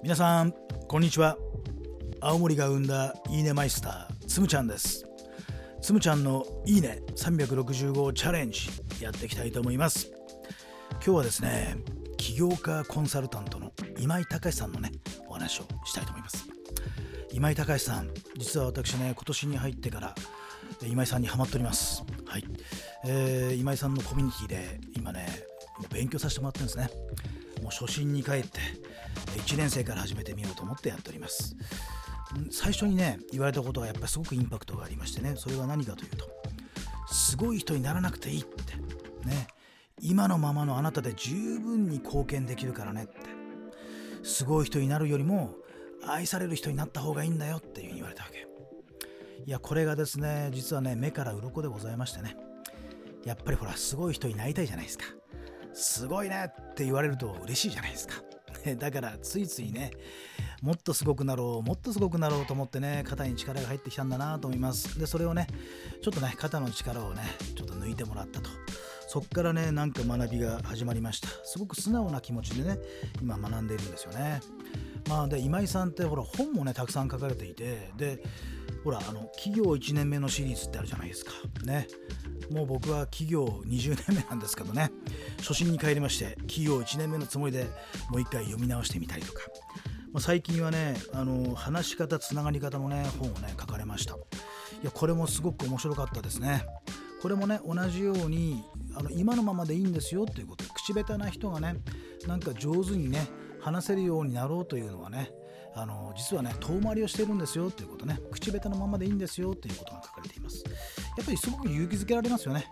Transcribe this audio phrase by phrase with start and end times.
[0.00, 0.54] 皆さん
[0.86, 1.36] こんにちは。
[2.20, 5.04] 青森が生んだいいねマイスターつむちゃんです。
[5.82, 8.68] つむちゃんのいいね365チャレンジ
[9.00, 10.08] やっていきたいと思います。
[10.92, 11.76] 今日はですね
[12.16, 14.92] 起業家コンサルタントの今井隆さんのね
[15.26, 16.46] お話をしたいと思います。
[17.32, 20.14] 今井隆さん実は私ね今年に入ってから
[20.86, 22.04] 今井さんにハマっております。
[22.24, 22.44] はい、
[23.04, 25.26] えー、今井さんのコミュニティで今ね
[25.92, 26.88] 勉強させてもらってるんですね。
[27.62, 28.60] もう初心に帰って
[29.36, 31.56] 1年生から始めてみようと思ってやっております。
[32.50, 36.28] 最初にね言われたことがやっぱりすごくインパクトがありましてねそれは何かというと
[37.10, 38.74] すごい人にならなくていいって
[39.26, 39.48] ね。
[40.00, 43.14] 今のままのあなたで十分に貢献できるからねって。
[44.22, 45.54] すごい人になるよりも
[46.06, 48.46] 愛される人になった方がいいんだよっていうふうに言われたわけ。
[49.46, 52.36] いやこれがですね実はね目から鱗でございましてね。
[53.24, 55.04] やっぱりほらすごい人になりたいじゃないですか。
[55.72, 58.14] すごいねって言われると嬉しいじゃないですか。
[58.76, 59.90] だからついついね
[60.62, 64.98] もっとすごくなろうもっとすごくなろうと思ってね肩に力が入ってきたんだなと思います。
[64.98, 65.46] でそれをね
[66.02, 67.22] ちょっとね肩の力をね
[67.56, 68.50] ちょっと抜いてもらったと。
[69.06, 71.28] そっからねなんか学びが始まりました。
[71.44, 72.78] すごく素直な気持ちでね
[73.22, 74.40] 今学んでいるんですよね。
[75.08, 78.22] まあで今井さんってほら本もねたくさん書かれていてで
[78.84, 81.32] ほらあの企業1年目のシリーズってあるじゃないですか。
[81.64, 81.88] ね。
[82.50, 84.90] もう僕は企業20年目なんですけどね。
[85.38, 87.66] 初心に帰りまして企業1年目のつもりで
[88.10, 89.42] もう一回読み直してみたりとか、
[90.12, 94.14] まあ、最近はねあの話し方つながり方のね本をね書かれました。
[94.14, 94.16] い
[94.84, 96.64] やこれもすごく面白かったですね。
[97.20, 100.64] これもね同じようにあの今のままでいいんですよっていうこと。
[100.72, 101.76] 口下手な人がね
[102.26, 103.28] なんか上手にね
[103.60, 105.30] 話せるようになろうというのはね
[105.80, 108.18] あの実はね遠回りをしてるんですよということね。
[108.30, 110.64] 口下手のままでいいんですよということが書かれています。
[111.16, 112.66] やっぱりすごく勇気づけられますよね。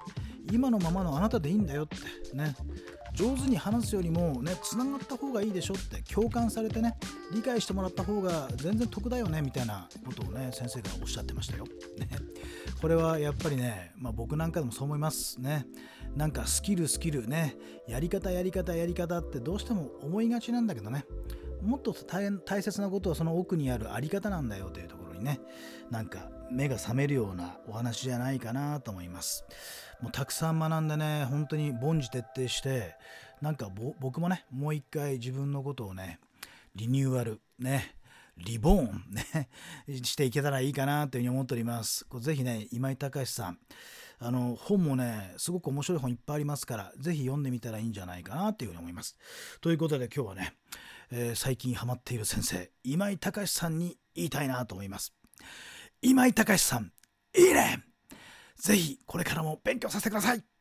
[0.53, 2.37] 今のままのあなたでいいんだよって。
[2.37, 2.55] ね。
[3.15, 6.99] 上手に話すよりもねつながった方がいいでしょって共感されてね
[7.33, 11.65] 理解してもらった方が全然得だよねみたいなことをね先生がおっしゃってましたよ。
[11.99, 12.09] ね、
[12.81, 15.41] これはやっぱりね、まあ、僕なんかでもそう思います。
[15.41, 15.67] ね。
[16.15, 17.57] なんかスキルスキルね。
[17.89, 21.05] やり方やり方やり方ってどうしても思いがちなんだけどね。
[21.63, 25.41] もっと大切なことはその奥にあるあり方なんだよというところにね
[25.91, 29.45] なんか目が覚めるようなお話じゃないかなと思います。
[30.01, 32.95] もうたくさん学んでね本当に凡事徹底して
[33.41, 36.21] なんか僕もねもう一回自分のことをね
[36.75, 37.97] リニューアルね
[38.37, 39.49] リボーンね
[40.03, 42.05] していけたらいいかなというふうに思っております。
[42.07, 43.59] これぜひね今井隆さん
[44.19, 49.17] あの本もねすごく面白い本いっぱいありますからぜひ読んでみたらいいんじゃないかなというふうに思います。
[49.61, 50.55] ということで今日はね、
[51.11, 55.13] えー、最近ハマっている先生今井隆さんに言いたいなと思います。
[56.01, 56.93] 今井隆さん
[57.37, 57.83] いいね！
[58.57, 60.56] ぜひこれからも勉強させてください！